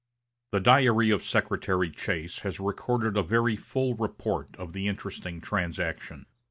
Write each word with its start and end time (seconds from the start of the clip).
The 0.51 0.59
diary 0.59 1.11
of 1.11 1.21
Secretary 1.23 1.91
Chase 1.91 2.39
has 2.39 2.59
recorded 2.59 3.15
a 3.17 3.21
very 3.21 3.55
full 3.55 3.93
report 3.93 4.55
of 4.55 4.73
the 4.73 4.87
interesting 4.87 5.39
transaction. 5.41 6.25